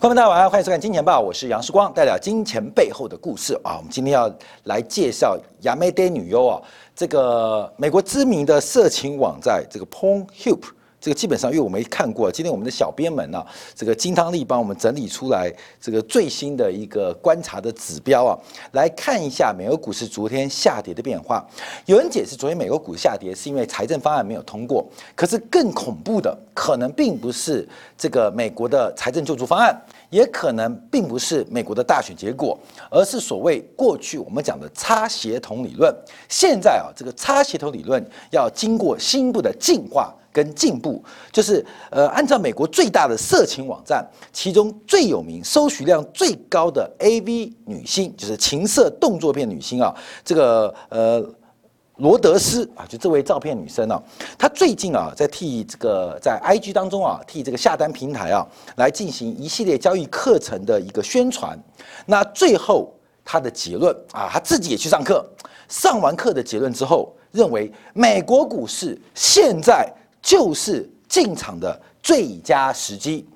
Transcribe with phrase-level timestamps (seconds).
[0.00, 3.78] 观众大家晚上好，欢迎收看《金钱报》，我是杨世光，带来金钱背后的故事啊。
[3.78, 6.62] 我们今天要来介绍亚美爹女优啊，
[6.94, 10.60] 这个美国知名的色情网站这个 Pornhub。
[11.08, 13.42] 这个基本上，因为我没看过，今天我们的小编们呢，
[13.74, 15.50] 这个金汤力帮我们整理出来
[15.80, 18.36] 这个最新的一个观察的指标啊，
[18.72, 21.42] 来看一下美国股市昨天下跌的变化。
[21.86, 29.74] 有人解释，昨天美国股下跌是因为财政方案没有通过，可是更恐怖的可能并不是这个美国的财政救助方案，
[30.10, 32.58] 也可能并不是美国的大选结果，
[32.90, 35.94] 而是所谓过去我们讲的差协同理论。
[36.28, 40.14] 现在啊，这个差协同理论要经过新一步的进化。
[40.30, 49.92] 跟进步就是呃，按照美国最大的色情网站，其中最有名、搜寻量最高的 AV 女星，就是情色动作片女星啊，
[50.24, 51.20] 这个呃
[51.98, 54.02] 罗德斯啊，就这位照片女生啊，
[54.36, 58.44] 她最近啊在替这个在 IG 当中啊，替这个下单平台啊
[58.76, 61.58] 来进行一系列交易课程的一个宣传。
[62.06, 62.92] 那最后
[63.24, 65.24] 她的结论啊，她自己也去上课，
[65.68, 69.88] 上完课的结论之后，认为美国股市现在。
[70.20, 73.26] 就是进场的最佳时机。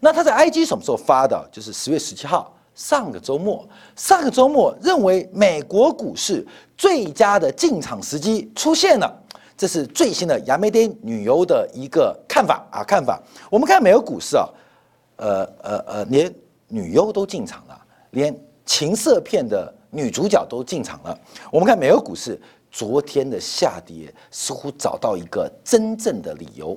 [0.00, 1.48] 那他在 IG 什么时候发的？
[1.52, 3.66] 就是十月十七号，上个周末。
[3.96, 9.22] 上个周末认为美国股市最佳的进场时机出现了。
[9.56, 13.22] 这是最新的亚美丁女优的一个看法啊，看法。
[13.50, 14.48] 我们看美国股市啊，
[15.16, 16.32] 呃呃呃，连
[16.68, 17.78] 女优都进场了，
[18.10, 18.34] 连
[18.64, 21.18] 情色片的女主角都进场了。
[21.50, 22.40] 我们看美国股市。
[22.74, 26.74] 昨天的下跌似乎找到一个真正的理由。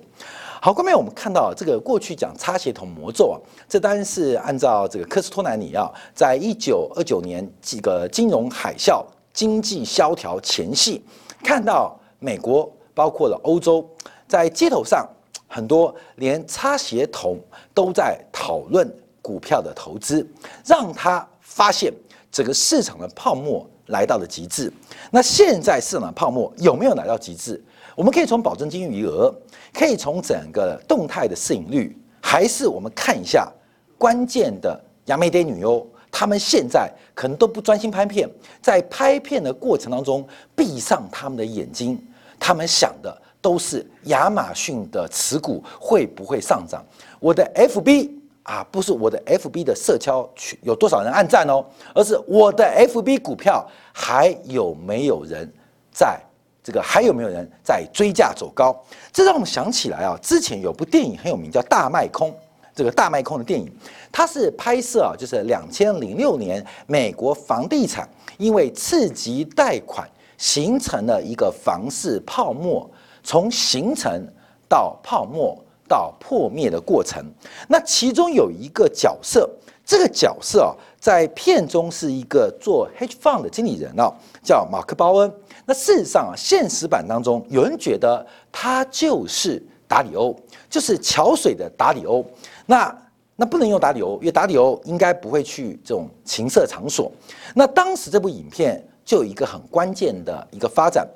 [0.66, 3.38] 好，后面我们看到这个过去讲差协同魔咒啊，
[3.69, 11.04] 这当然是按照这个科斯托南尼啊，在一九二九年这个金融海啸、经济萧条前夕，
[11.43, 13.87] 看到美国包括了欧洲，
[14.27, 15.08] 在街头上
[15.48, 17.37] 很多连差协同
[17.71, 20.27] 都在讨论股票的投资，
[20.65, 21.93] 让他发现
[22.31, 23.64] 整个市场的泡沫。
[23.89, 24.73] 来到了极致，
[25.11, 27.64] 那现在市场的泡沫有没有来到极致？
[27.95, 29.33] 我们可以从保证金余额，
[29.73, 33.52] 可以从整个动态的市盈率，还是我们看一下
[33.98, 38.30] 关键的亚美爹女优，他们现在可能都不专心拍片，
[38.61, 41.98] 在拍片的过程当中闭上他们的眼睛，
[42.39, 46.84] 他们想的都是亚马逊的持股会不会上涨，
[47.20, 48.11] 我的 FB。
[48.45, 55.52] 啊，不是我的 FB 的社交群有多少人按赞哦，而是我的 FB 股票还有没有人
[55.92, 56.22] 在
[56.65, 58.76] 这个还有没有人在追价走高？
[59.14, 62.31] 这让我们想起来啊，之前有部电影很有名，叫《大卖空》。
[62.73, 63.71] 这个大卖空的电影，
[64.11, 68.09] 它是拍摄啊，就是两千零六年美国房地产
[68.39, 70.09] 因为刺激贷款
[70.39, 72.89] 形成了一个房市泡沫，
[73.23, 74.27] 从形成
[74.67, 75.55] 到泡沫。
[75.87, 77.23] 到破灭的过程，
[77.67, 79.48] 那其中有一个角色，
[79.86, 84.11] 这个角色啊，在片中是一个做 hedge fund 的经理人啊，
[84.43, 85.31] 叫马克·鲍恩。
[85.65, 90.36] 那事实上啊，现实版当中，有人觉得他就是达里欧，
[90.70, 92.26] 就是桥水的达里欧。
[92.65, 92.95] 那
[93.36, 97.11] 那不能用达里欧，因为达里欧应该不会去这种情色场所。
[97.54, 101.08] 那当时这部影片就有一个很关键的一个发展，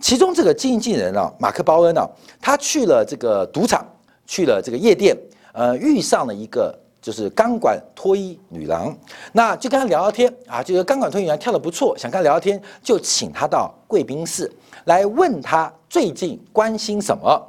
[0.00, 2.08] 其中这个经纪人啊，马克·鲍恩啊，
[2.40, 3.86] 他去了这个赌场。
[4.28, 5.16] 去了这个夜店，
[5.52, 8.92] 呃，遇上了一个就是钢管脱衣女郎，
[9.30, 14.52] 那就跟他聊聊天啊，这个钢管脱衣女郎跳得不错，想跟他聊聊天，就请他到贵宾室
[14.86, 17.40] 来问他最近关心什么。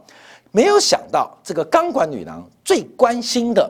[0.51, 3.67] 没有想到这个钢管女郎最关心的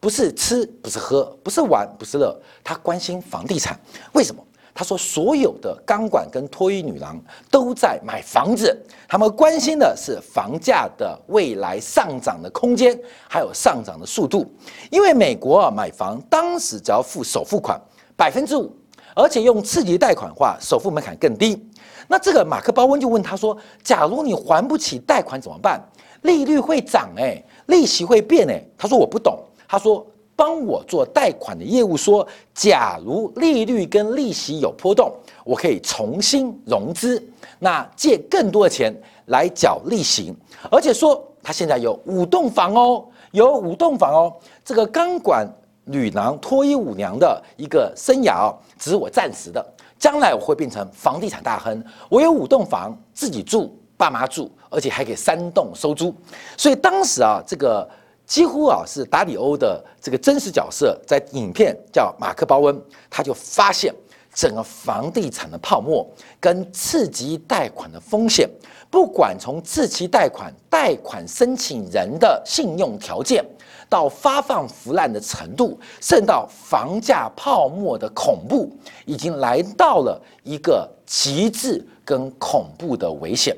[0.00, 2.34] 不是吃，不是喝，不是玩，不是乐，
[2.64, 3.78] 她关心房地产。
[4.14, 4.42] 为什么？
[4.78, 12.96] 他说：“所有的钢管跟脱衣女郎都在买房子，他们关心的是房价的未来上涨的空间，
[13.28, 14.46] 还有上涨的速度。
[14.88, 17.76] 因为美国啊，买房当时只要付首付款
[18.16, 18.72] 百分之五，
[19.16, 21.60] 而且用次级贷款化，首付门槛更低。
[22.06, 25.84] 那这个马克·鲍温就问他说：‘假如你还不起贷款怎么办？
[26.22, 30.06] 利率会涨哎，利息会变哎。’他说：‘我不懂。’他说。”
[30.38, 32.24] 帮我做贷款的业务说，
[32.54, 35.12] 假如利率跟利息有波动，
[35.42, 37.20] 我可以重新融资，
[37.58, 38.94] 那借更多的钱
[39.26, 40.32] 来缴利息，
[40.70, 44.32] 而且说他现在有五栋房哦，有五栋房哦，
[44.64, 45.44] 这个钢管
[45.84, 49.66] 女郎脱衣舞娘的一个生涯哦，只是我暂时的，
[49.98, 56.14] 将来我会变成房地产大亨，我有五栋房自己住，爸妈住，而且还可以三栋收租，
[56.56, 57.88] 所以当时啊，这个。
[58.28, 62.78] 几乎啊是达里欧的这个真实角色，在影片叫马克·鲍温，
[63.08, 63.92] 他就发现
[64.34, 66.06] 整个房地产的泡沫
[66.38, 68.46] 跟刺激贷款的风险，
[68.90, 73.42] 不管从刺激贷款、贷款申请人的信用条件，
[73.88, 78.70] 到发放腐烂的程度，甚至到房价泡沫的恐怖，
[79.06, 83.56] 已经来到了一个极致跟恐怖的危险。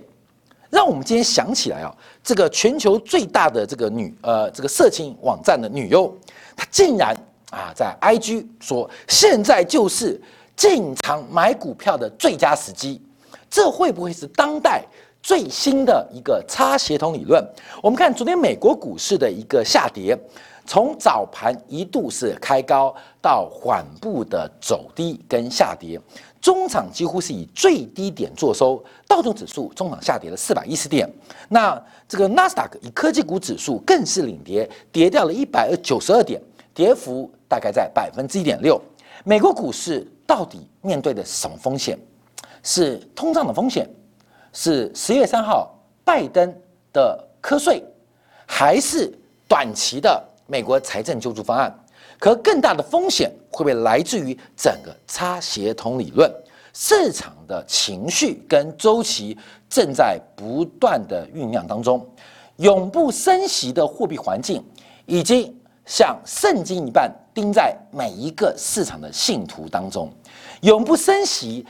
[0.71, 6.17] 让我们今天想起来啊，这个全球最大的这个女呃这个色情网站的女优，
[6.57, 7.15] 她竟然
[7.51, 10.21] 啊在 IG 说，现在就是
[10.57, 13.03] 进场买股票的最佳时机，
[13.51, 14.85] 这会不会是当代
[15.23, 17.45] 最新的一个差协同理论？
[17.83, 20.17] 我们看昨天美国股市的一个下跌，
[20.67, 26.01] 从早盘一度是开高，到缓步的走低跟下跌。
[26.41, 31.07] 中场几乎是以最低点做收，道琼指数中场下跌了四百一十点，
[31.49, 36.41] 那这个纳斯达克以科技股指数更是领跌，跌掉了一百九十二点，
[36.73, 38.81] 跌幅大概在百分之一点六。
[39.23, 41.99] 美国股市到底面对的什么风险？
[42.62, 43.87] 是通胀的风险？
[44.53, 46.55] 是十月三号拜登
[46.93, 47.85] 的瞌税？
[48.47, 49.12] 还是
[49.47, 51.73] 短期的美国财政救助方案？
[52.19, 56.29] 可更大的风险会不会来自于整个差协同理论？
[56.73, 59.38] 市场的情绪跟周期
[59.69, 62.05] 正在不断的酝酿当中，
[62.56, 64.61] 永不升息的货币环境
[65.06, 65.56] 已经
[65.87, 70.12] 像圣经一般钉在每一个市场的信徒当中，
[70.62, 71.64] 永不升息、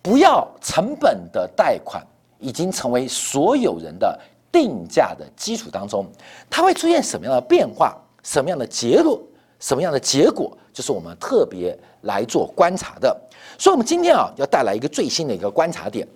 [0.00, 2.02] 不要成本的贷款
[2.38, 4.18] 已经成为所有人的
[4.50, 6.06] 定价的基础当中，
[6.48, 7.94] 它会出现什么样的变化？
[8.26, 9.16] 什么样的结论？
[9.60, 13.16] 什么样的结果，就是我们特别来做观察的。
[13.56, 16.06] 所以，我们今天啊，要带来一个最新的一个观察点：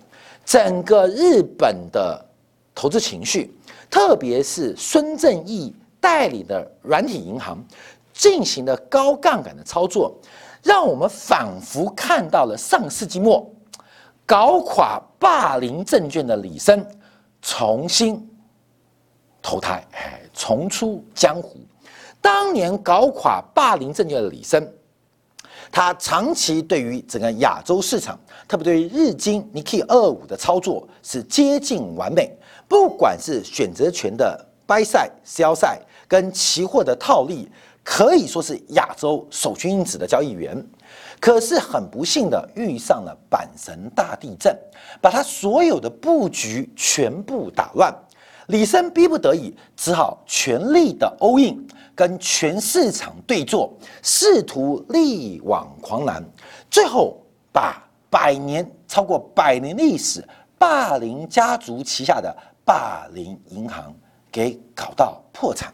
[0.45, 2.23] 整个日本的
[2.75, 3.49] 投资情绪，
[3.89, 7.57] 特别是孙正义代理的软体银行
[8.13, 10.13] 进行的高杠杆的操作，
[10.61, 13.49] 让我们仿佛看到了上世纪末
[14.25, 16.85] 搞垮霸凌证券的李森
[17.41, 18.29] 重新
[19.41, 21.57] 投胎，哎，重出江湖。
[22.21, 24.71] 当年搞垮霸凌证券的李森，
[25.71, 32.31] 他长期对于整个亚洲市场，特别对于日经 Nikkei 二五的操作是接近完美。
[32.67, 37.49] 不管是选择权的 buy side、sell side，跟期货的套利，
[37.83, 40.63] 可以说是亚洲首屈一指的交易员。
[41.19, 44.55] 可是很不幸的遇上了阪神大地震，
[45.01, 47.93] 把他所有的布局全部打乱。
[48.47, 51.67] 李森逼不得已，只好全力的 all in。
[52.01, 53.71] 跟全市场对坐，
[54.01, 56.23] 试图力挽狂澜，
[56.67, 57.15] 最后
[57.53, 60.27] 把百年超过百年历史
[60.57, 63.93] 霸凌家族旗下的霸凌银行
[64.31, 65.71] 给搞到破产。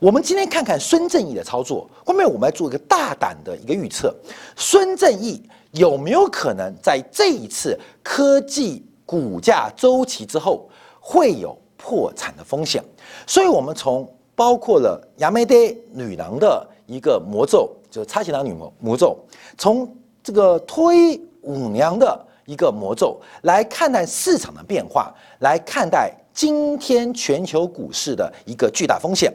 [0.00, 4.14] 我们今天看看孙正义的操作，后面我们来做一个大胆的一个预测：
[4.56, 12.82] 孙正义有没有可能在这一次科技股价周期之后会有破产的风险？
[13.26, 19.18] 所以，我们从包括了亚美爹女郎的一个魔咒，就是插旗郎女魔魔咒，
[19.56, 19.90] 从
[20.22, 29.32] 这个脱衣舞娘的一个魔咒来看待市场的变化，来看待今天全球股市的一个巨大风险。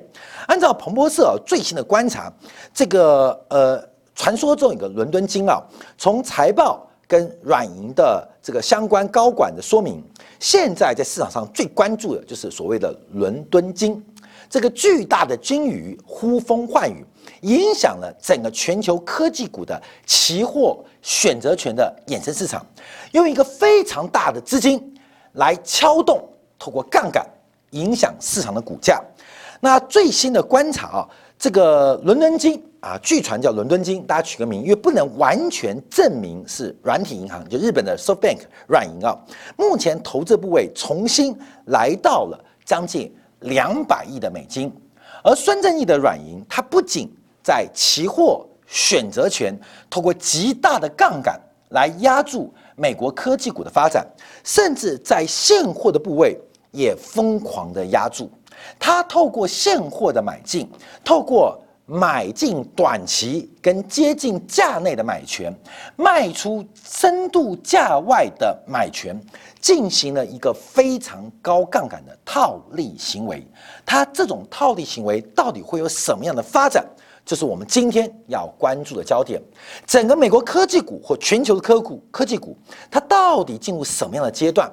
[0.47, 2.31] 按照彭博社最新的观察，
[2.71, 5.59] 这个呃传说中一个伦敦金啊，
[5.97, 10.03] 从财报跟软银的这个相关高管的说明，
[10.39, 14.01] 现在在市场上最关注的就是所谓的伦敦金。
[14.51, 17.05] 这个巨大的鲸鱼呼风唤雨，
[17.43, 22.63] 影响了整个全球科技股的期货选择权的衍生市场，
[23.13, 24.93] 用一个非常大的资金
[25.35, 26.21] 来敲动，
[26.59, 27.25] 透过杠杆
[27.69, 29.01] 影响市场的股价。
[29.61, 39.17] 那最新的观察啊，这个伦敦金啊，据传叫伦敦金，大家取个名，因为不能完全证明是软体银行，就日本的 SoftBank 软银啊，
[39.55, 41.33] 目前投资部位重新
[41.67, 43.15] 来到了将近。
[43.41, 44.73] 两百亿的美金，
[45.23, 47.07] 而孙正义的软银，它不仅
[47.43, 49.53] 在期货选择权
[49.89, 54.05] 透过极大的杠杆来压住美国科技股的发展，
[54.43, 56.39] 甚至在现货的部位
[56.71, 58.31] 也疯狂的压住。
[58.79, 60.69] 它透过现货的买进，
[61.03, 61.61] 透过。
[61.87, 65.53] 买进短期跟接近价内的买权，
[65.97, 69.19] 卖出深度价外的买权，
[69.61, 73.45] 进行了一个非常高杠杆的套利行为。
[73.85, 76.85] 它这种套利行为到底会有什么样的发展？
[77.23, 79.39] 这是我们今天要关注的焦点。
[79.85, 82.57] 整个美国科技股或全球的科股科技股，
[82.89, 84.69] 它到底进入什么样的阶段？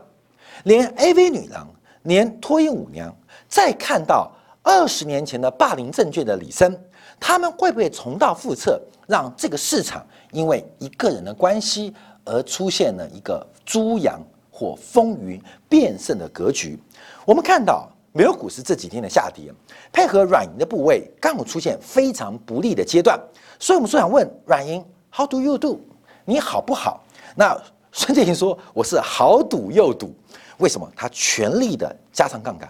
[0.65, 1.69] 连 AV 女郎，
[2.05, 3.15] 连脱衣舞娘，
[3.47, 4.33] 再看到。
[4.61, 6.79] 二十年前的霸凌证券的李森，
[7.19, 14.21] 他们会不会重蹈覆辙，让这个市场因为一个人的关系而出现了一个猪羊
[14.59, 16.77] 或风云变色的格局？
[17.25, 19.55] 我们看到美国股市这几天的下跌，
[19.93, 23.17] 配合软银的部位刚好出现非常不利的阶段，
[23.61, 24.85] 所以我们说想问软银
[25.15, 25.81] ，How do you do？
[26.25, 27.05] 你好不好？
[27.37, 27.57] 那
[27.93, 30.13] 孙建平说我是好赌又赌，
[30.59, 30.91] 为什么？
[30.97, 32.69] 他全力的加上杠杆，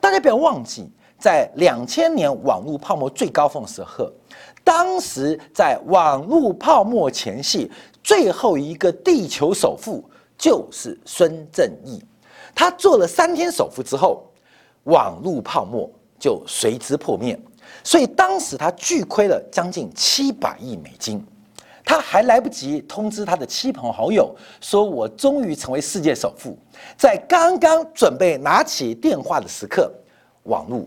[0.00, 0.90] 大家不要忘记。
[1.20, 4.08] 在两千年网络泡沫最高峰的时候，
[4.62, 7.68] 当时在网络泡沫前夕，
[8.04, 10.04] 最后一个地球首富
[10.38, 12.02] 就是孙正义。
[12.54, 14.24] 他做了三天首富之后，
[14.84, 17.38] 网络泡沫就随之破灭。
[17.84, 21.22] 所以当时他巨亏了将近七百亿美金，
[21.84, 26.56] 他还来不及通知他的亲朋好友，说我终于成为世界首富。
[26.96, 29.92] 在刚刚准备拿起电话的时刻，
[30.44, 30.86] 网络。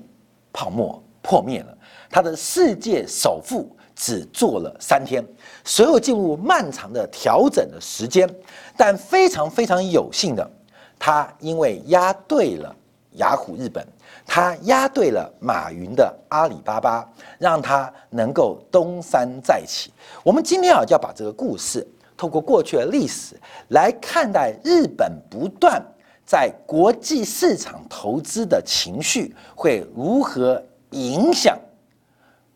[0.53, 1.77] 泡沫破灭了，
[2.09, 5.25] 他的世界首富只做了三天，
[5.63, 8.29] 随后进入漫长的调整的时间，
[8.75, 10.49] 但非常非常有幸的，
[10.97, 12.75] 他因为押对了
[13.13, 13.85] 雅虎日本，
[14.25, 19.91] 他押对了马云的阿里巴巴，让他能够东山再起。
[20.23, 23.39] 我们今天啊，就要把这个故事透过过去的历史
[23.69, 25.81] 来看待日本不断。
[26.23, 31.59] 在国际市场投资的情绪会如何影响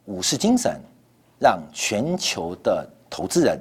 [0.06, 0.80] 武士精神，
[1.40, 3.60] 让全球的投资人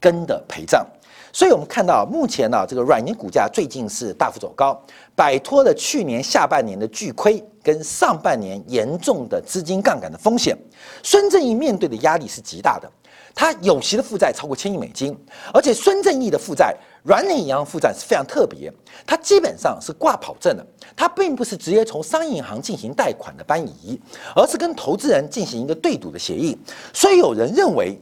[0.00, 0.84] 跟的陪葬？
[1.32, 4.80] 所以我们看到，目前呢，这个软银股价最近是大幅走高，
[5.14, 10.56] 摆脱了去年下半年的巨亏跟上半年严重的资金杠杆的风险。
[11.02, 12.90] 孙正义面对的压力是极大的。
[13.34, 15.14] 他有息的负债超过千亿美金，
[15.52, 18.72] 而且孙正义的负债，软银银行负债是非常特别，
[19.06, 24.00] 它基本上是挂跑证的，它并不是直接从商业银行进行贷款的搬移，
[24.34, 26.56] 而是跟投资人进行一个对赌的协议。
[26.94, 28.00] 所以有人认为，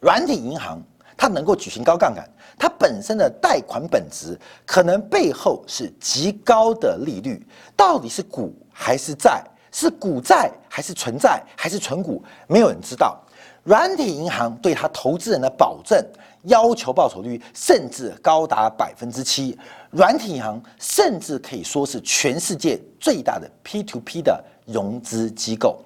[0.00, 0.82] 软体银行
[1.16, 2.28] 它能够举行高杠杆，
[2.58, 13.20] 它本身的贷款本质可能背后是极高的利率，到底是股还是债，是股债还是存债还是存股，没有人知道。
[13.62, 16.02] 软体银行对他投资人的保证
[16.44, 19.58] 要求报酬率甚至高达百分之七，
[19.90, 25.78] 软体银行甚至可以说是全世界最大的 P to P 的融资机构。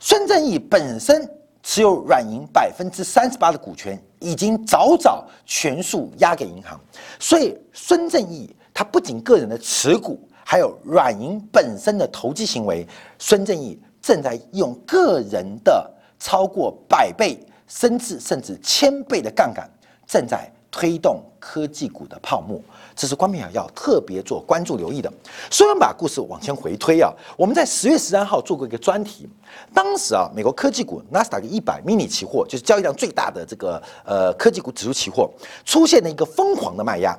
[0.00, 1.28] 孙正义本身
[1.62, 6.80] 持有软银百分之三十八的股权，已经早早全数押给银行，
[7.18, 12.86] 所以孙正义他不仅个人的持股，还有软银本身的投机行为，
[13.18, 15.90] 孙正义正在用个人的。
[16.24, 19.68] 超过百倍，甚至甚至千倍的杠杆
[20.06, 22.60] 正在推动科技股的泡沫，
[22.94, 25.12] 这是关明要特别做关注留意的。
[25.50, 29.28] 所以，我们把故事往前回推啊，我们在十月十三号做过一个专题，
[29.74, 35.30] 当时啊，美国科技股纳斯达克一百 mini 期货，就是交易量最大的这个呃科技股指数期货，
[35.64, 37.18] 出现了一个疯狂的卖压。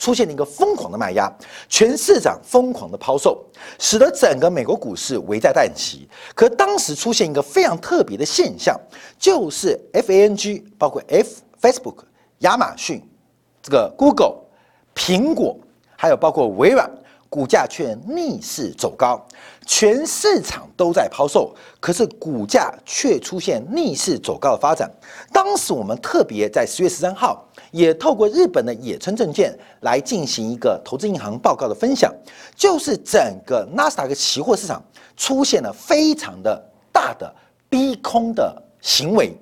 [0.00, 1.28] 出现了一个疯狂的卖压，
[1.68, 3.44] 全市场疯狂的抛售，
[3.80, 6.08] 使得整个美国股市危在旦夕。
[6.36, 8.80] 可当时出现一个非常特别的现象，
[9.18, 11.96] 就是 F A N G，包括 F Facebook、
[12.38, 13.02] 亚马逊、
[13.60, 14.36] 这个 Google、
[14.98, 15.56] 苹果，
[15.96, 16.90] 还有包括微软。
[17.30, 19.22] 股价却逆势走高，
[19.66, 24.90] 全市场都在抛售，可是股价却出现逆势走高的发展。
[25.30, 32.10] 当时我们特别在十月十三号，也透过日本的野村证券来进行一个投资银行报告的分享，
[32.56, 34.82] 就是整个纳斯达克期货市场
[35.14, 36.58] 出现了非常的
[36.90, 37.30] 大的
[37.68, 39.36] 逼空的行为，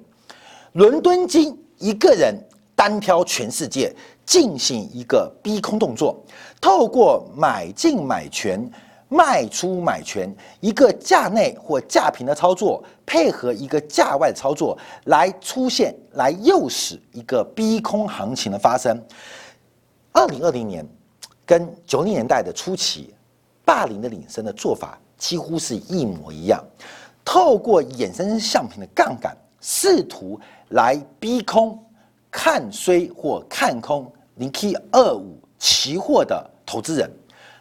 [0.72, 2.34] 伦敦金一个人
[2.74, 3.94] 单挑全世界。
[4.26, 6.20] 进行一个逼空动作，
[6.60, 8.68] 透过买进买权、
[9.08, 19.00] 卖出买权，一个价内或价平的操作，配合一个价外操作，来出现，来诱使一个逼空行情的发生。
[20.10, 20.84] 二零二零年
[21.46, 23.14] 跟九零年代的初期，
[23.64, 26.62] 霸凌的领升的做法几乎是一模一样，
[27.24, 30.38] 透过衍生相品的杠杆，试图
[30.70, 31.80] 来逼空。
[32.28, 37.10] 看衰或看空零 K 二五期货的投资人，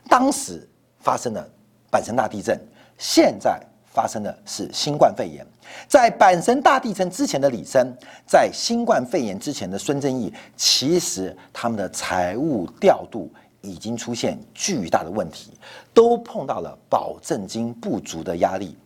[0.10, 0.68] 当时
[1.00, 1.46] 发生了
[1.90, 2.60] 阪神大地震，
[2.98, 5.46] 现在发生的是新冠肺炎。
[5.88, 7.96] 在阪神大地震之前的李森，
[8.28, 15.54] 在新冠肺炎之前的孙正义，其实他们的财务调度已经出现巨大的问题，
[15.94, 18.78] 都碰到了保证金不足的压力。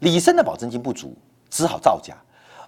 [0.00, 1.16] 李森的保证金不足，
[1.48, 2.14] 只好造假，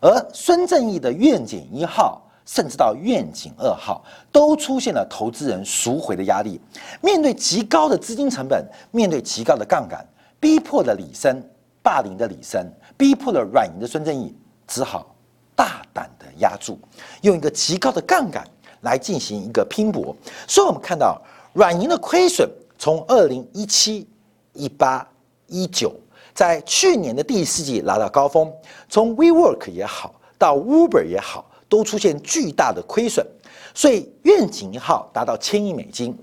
[0.01, 2.23] 而孙正义的愿景一号。
[2.45, 6.61] 甚至到愿景二号都出现了投资人赎回的压力。
[7.01, 10.05] 面对极高的资金成本，面对极高的杠杆，
[10.39, 11.43] 逼迫了李森，
[11.83, 12.67] 霸凌的李森，
[12.97, 14.35] 逼迫了软银的孙正义，
[14.67, 15.15] 只好
[15.55, 16.79] 大胆的压住，
[17.23, 18.47] 用一个极高的杠杆
[18.81, 20.15] 来进行一个拼搏。
[20.47, 21.21] 所以，我们看到
[21.53, 24.09] 软银的亏损从二零一七、
[24.53, 25.07] 一八、
[25.47, 25.93] 一九，
[26.33, 28.51] 在去年的第四季拿到高峰，
[28.89, 33.27] 从 WeWork 也好，到 Uber 也好，都出现巨大的亏损。
[33.75, 36.15] 所以，愿景一号达到千亿美金。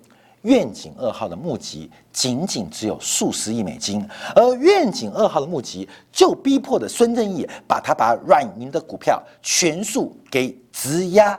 [0.43, 11.37] 愿景二号的募集仅仅只有数十亿美金，而愿景二号的募集就逼迫的孙正义把他把软银的股票全数给质押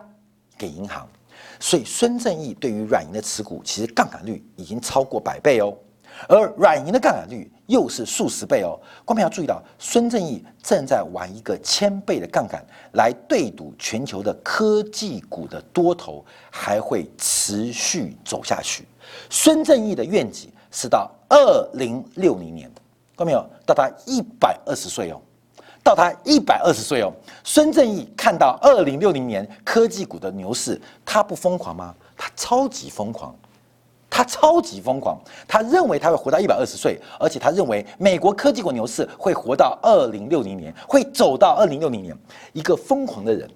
[0.59, 1.09] 给银行，
[1.59, 5.73] 所以孙正义对于软银的持股其实杠杆率已经超过百倍哦。
[6.27, 18.85] 而软银的杠杆率又是数十倍哦，观众要注意到，孙正义正在玩一个千倍的杠杆来对赌全球的科技股的多头还会持续走下去。
[19.31, 22.71] 孙正义的愿景是到二零六零年，
[23.17, 23.47] 看到没有？
[23.65, 25.21] 到他一百二十岁哦，
[25.85, 27.13] 到他一百二十岁哦，
[27.45, 31.95] 孙正义看到二零六零年科技股的牛市，他不疯狂吗？
[32.17, 33.35] 他超级疯狂。
[34.19, 42.19] 他超级疯狂，他认为他会活到一百二十岁，而且他认为美国科技股牛市会活到二零六零年，会走到二零六零年。
[42.53, 43.49] 一个疯狂的人，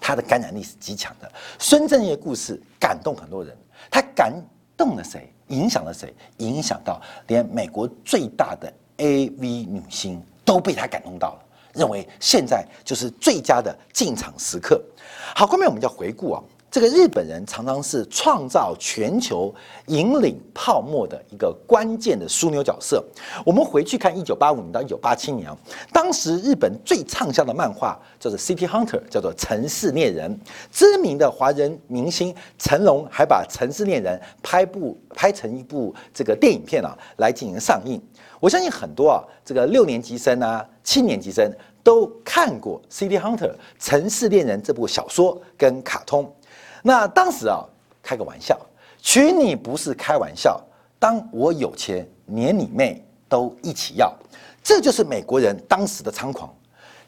[0.00, 1.30] 他的感染力是极强的。
[1.58, 3.54] 孙正义的故事感动很多人，
[3.90, 4.32] 他感
[4.74, 5.30] 动了谁？
[5.48, 6.14] 影响了谁？
[6.38, 11.40] 影响到连美国最大的 AV 女星都被他感动到了，
[11.74, 14.82] 认为现在就是最佳的进场时刻。
[15.36, 16.42] 好，后面我们要回顾啊。
[16.70, 19.52] 这个日本人常常是创造全球
[19.86, 23.02] 引领泡沫的一个关键的枢纽角色。
[23.44, 25.50] 我们回去看一九八五年到一九八七年，
[25.92, 30.30] 当时日本最畅销的漫画叫做《City Hunter》，叫做《城市猎人》。
[30.70, 37.98] 知名的华人明星成龙还把《城市猎人》拍部拍成一部这个电影片啊，来进行上映。
[38.40, 41.50] 我相信很多啊，这个六年级生啊、七年级生
[41.82, 43.50] 都看过《City Hunter》
[43.80, 46.30] 城市猎人这部小说跟卡通。
[46.82, 47.64] 那当时啊，
[48.02, 48.58] 开个玩笑，
[49.00, 50.60] 娶你不是开玩笑，
[50.98, 54.14] 当我有钱，连你妹都一起要，
[54.62, 56.52] 这就是美国人当时的猖狂。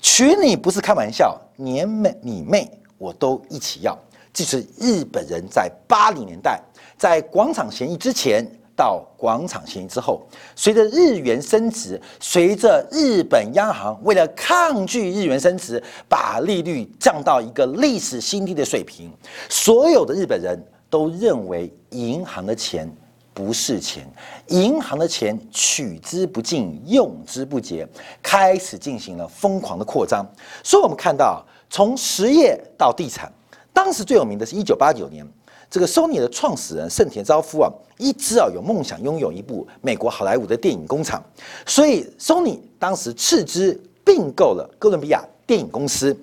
[0.01, 3.99] 娶你不是开玩笑，连妹你妹我都一起要，
[4.33, 6.61] 这是日本人在八零年代，
[6.97, 8.47] 在广场协议之前。
[8.81, 10.23] 到广场协议之后，
[10.57, 19.13] 随着日元升值，随着日本央行为了抗拒日元升值，把利率降到一个历史新低的水平，
[19.51, 22.91] 所有的日本人都认为银行的钱
[23.35, 24.11] 不是钱，
[24.47, 27.87] 银行的钱取之不尽，用之不竭，
[28.23, 30.25] 开始进行了疯狂的扩张。
[30.65, 33.31] 所以，我们看到从实业到地产，
[33.75, 35.27] 当时最有名的是一九八九年。
[35.71, 41.23] 这个 Sony 的创始人盛田昭夫啊，一直啊有梦想拥有一部美国好莱坞的电影工厂，
[41.65, 46.17] 所以 Sony 当时斥资并购了哥伦比亚电影公司。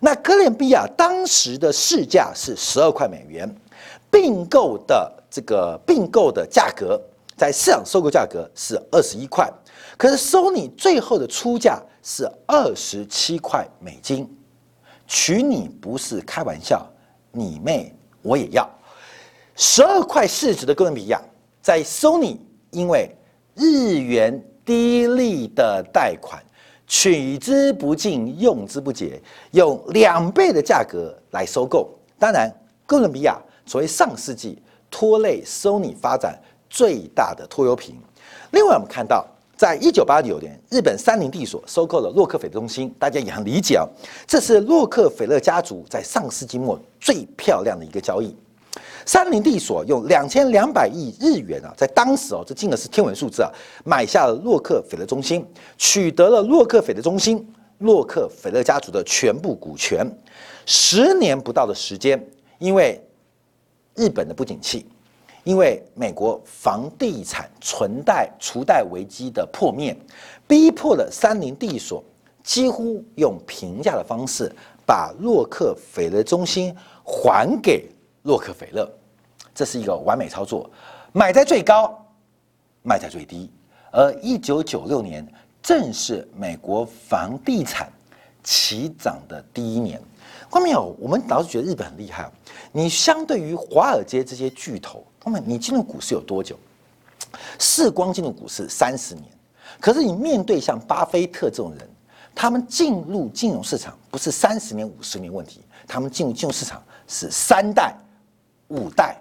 [0.00, 3.52] 那哥伦比亚当时的市价是十二块美元，
[4.08, 7.00] 并购的这个并购的价格
[7.36, 9.52] 在市场收购价格是二十一块，
[9.98, 14.32] 可是 Sony 最后的出价是二十七块美金，
[15.08, 16.86] 娶你不是开玩笑，
[17.32, 18.70] 你妹我也要。
[19.54, 21.20] 十二块市值的哥伦比亚，
[21.60, 22.36] 在 Sony
[22.70, 23.14] 因为
[23.54, 26.42] 日元低利的贷款，
[26.86, 31.90] 取之不尽，用之不竭，用两倍的价格来收购。
[32.18, 32.50] 当然，
[32.86, 34.60] 哥伦比亚作为上世纪
[34.90, 37.94] 拖累 Sony 发展最大的拖油瓶。
[38.52, 43.86] 另外，我们看到，在一九八九年，日本三菱地所收购了洛克菲勒中心，大家也很理解啊，
[44.26, 48.34] 这是洛克菲勒家族在上世纪末最漂亮的一个交易。
[49.04, 53.50] 三菱地所用两千两百亿日元啊，在当时哦，这金额是天文数字啊，
[53.84, 55.44] 买下了洛克菲勒中心，
[55.76, 57.46] 取得了洛克菲勒中心、
[57.78, 60.06] 洛克菲勒家族的全部股权。
[60.64, 62.24] 十年不到的时间，
[62.58, 62.98] 因为
[63.94, 64.86] 日本的不景气，
[65.42, 69.94] 因为美国房地产存贷除贷危机的破灭，
[70.46, 72.02] 逼迫了三菱地所
[72.44, 74.50] 几乎用平价的方式
[74.86, 77.86] 把洛克菲勒中心还给。
[78.22, 78.88] 洛克菲勒，
[79.54, 80.70] 这是一个完美操作，
[81.12, 81.96] 买在最高，
[82.82, 83.50] 卖在最低。
[83.90, 85.26] 而一九九六年
[85.62, 87.92] 正是美国房地产
[88.42, 90.00] 起涨的第一年。
[90.48, 92.30] 观众有，我们老是觉得日本很厉害。
[92.72, 96.56] 你相对于华尔街这些巨头，他们你进入股市有多久？
[97.58, 99.26] 世光进入股市三十年。
[99.80, 101.88] 可是你面对像巴菲特这种人，
[102.34, 107.94] 他们进入金融市场不是三十年、五十年问题，他们进入金融市场是三代。
[108.72, 109.16] 五代，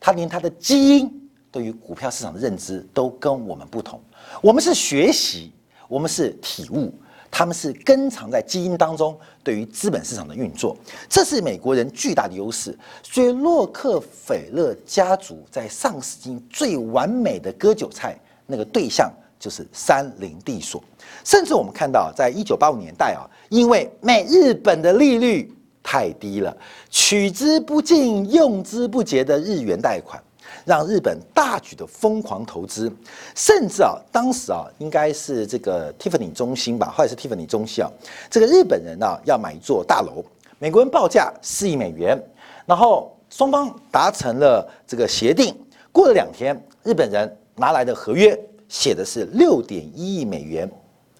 [0.00, 4.00] 他连他的基因对于股票市场的认知都跟我们不同。
[4.42, 5.52] 我们是学习，
[5.88, 6.92] 我们是体悟，
[7.30, 10.76] 他们是根藏在基因当中对于资本市场的运作，
[11.08, 12.76] 这是美国人巨大的优势。
[13.02, 20.82] 所以洛克菲勒家族在上世纪最完美的割韭菜那个对象就是三菱地所，
[21.24, 25.52] 甚至我们看到在一九八五年代啊，因为美日本的利率
[25.86, 26.56] 太低了，
[26.90, 30.20] 取之不尽用之不竭的日元贷款。
[30.64, 32.92] 让日本大举的疯狂投资，
[33.36, 37.90] 甚至啊，当时啊，应该是这个 Tiffany 中心吧，或者是 Tiffany 中心啊，
[38.28, 40.24] 这个日本人呢要买一座大楼，
[40.58, 42.20] 美国人报价四亿美元，
[42.64, 45.54] 然后双方达成了这个协定，
[45.92, 48.36] 过了两天，日本人拿来的合约
[48.68, 50.68] 写的是六点一亿美元，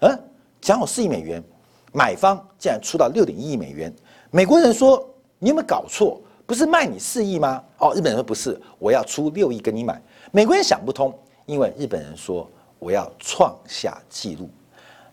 [0.01, 0.19] 嗯，
[0.61, 1.41] 讲好四亿美元，
[1.93, 3.93] 买方竟然出到六点一亿美元，
[4.31, 5.09] 美国人说
[5.39, 6.21] 你有没有搞错？
[6.47, 7.63] 不是卖你四亿吗？
[7.79, 10.01] 哦，日本人说不是，我要出六亿跟你买。
[10.31, 11.13] 美国人想不通，
[11.45, 14.49] 因为日本人说我要创下纪录。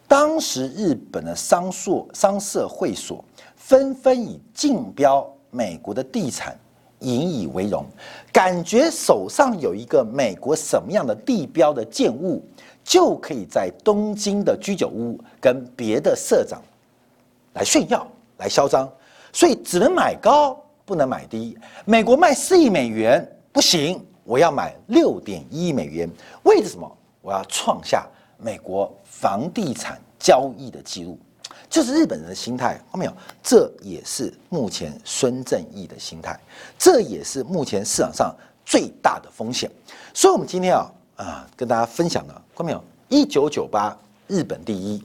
[0.08, 3.24] 当时日本的商社、商社会所
[3.56, 6.56] 纷纷以竞标美国的地产
[7.00, 7.84] 引以为荣，
[8.32, 12.44] 感觉手上有一个美国什么样的地标的建物，
[12.84, 16.62] 就可以在东京的居酒屋跟别的社长
[17.54, 18.88] 来炫耀、来嚣张，
[19.34, 20.58] 所以只能买高。
[20.86, 26.10] 不能买低，美国卖四亿美元不行，我要买六点一亿美元。
[26.44, 26.98] 为什么？
[27.22, 28.06] 我要创下
[28.38, 31.18] 美国房地产交易的记录，
[31.70, 32.74] 这是日本人的心态。
[32.92, 33.14] 看到没有？
[33.42, 36.38] 这也是目前孙正义的心态，
[36.78, 39.72] 这也是目前市场上最大的风险。
[40.14, 42.84] 所以，我们今天啊啊，跟大家分享的，看到没有？
[43.08, 45.02] 一九九八日本第一，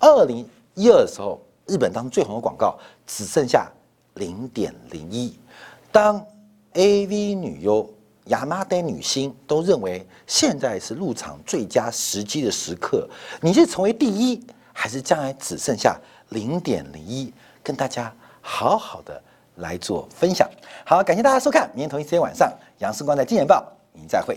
[0.00, 2.76] 二零一二的时候，日本当中最红的广告
[3.06, 3.70] 只剩下。
[4.14, 5.38] 零点零一，
[5.92, 6.20] 当
[6.72, 7.88] A V 女优
[8.24, 13.08] 亚麻得女星都认为现在是入场最佳时机的时刻，
[13.40, 15.96] 你是成为第一，还是将来只剩下
[16.30, 17.32] 零点零一？
[17.62, 19.22] 跟大家好好的
[19.58, 20.50] 来做分享。
[20.84, 23.64] 好，感谢大家收看，明天同一时间晚上，杨世光在《金钱报》，
[23.96, 24.36] 您再会。